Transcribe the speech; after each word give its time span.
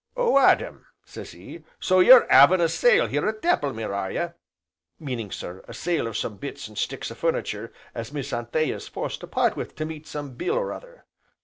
'Oh 0.17 0.39
Adam!' 0.39 0.87
sez 1.05 1.31
he, 1.33 1.63
'so 1.79 1.99
you're 1.99 2.25
'aving 2.31 2.59
a 2.59 2.67
sale 2.67 3.05
here 3.05 3.27
at 3.27 3.39
Dapplemere, 3.43 3.93
are 3.93 4.11
you?' 4.11 4.33
Meaning 4.99 5.29
sir, 5.29 5.63
a 5.67 5.75
sale 5.75 6.07
of 6.07 6.17
some 6.17 6.37
bits, 6.37 6.67
an' 6.67 6.75
sticks 6.75 7.11
o' 7.11 7.13
furnitur' 7.13 7.71
as 7.93 8.11
Miss 8.11 8.33
Anthea's 8.33 8.87
forced 8.87 9.19
to 9.19 9.27
part 9.27 9.55
wi' 9.55 9.65
to 9.65 9.85
meet 9.85 10.07
some 10.07 10.33
bill 10.33 10.55
or 10.55 10.73
other. 10.73 11.05